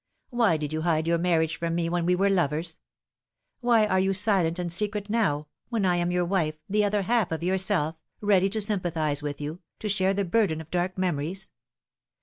Why 0.31 0.57
did 0.57 0.73
you 0.73 0.81
hide 0.81 1.07
your 1.07 1.19
marriage 1.19 1.57
from 1.57 1.75
me 1.75 1.87
when 1.87 2.07
we 2.07 2.15
were 2.15 2.27
lovers? 2.27 2.79
Why 3.59 3.85
are 3.85 3.99
you 3.99 4.13
silent 4.13 4.57
and 4.57 4.71
secret 4.73 5.11
now, 5.11 5.45
when 5.69 5.85
I 5.85 5.97
am 5.97 6.09
your 6.09 6.25
wife, 6.25 6.59
the 6.67 6.83
other 6.83 7.03
half 7.03 7.31
of 7.31 7.43
yourself, 7.43 7.97
ready 8.19 8.49
to 8.49 8.61
sympathise 8.61 9.21
with 9.21 9.39
you, 9.39 9.61
to 9.77 9.87
share 9.87 10.15
the 10.15 10.25
burden 10.25 10.59
of 10.59 10.71
dark 10.71 10.97
memories 10.97 11.51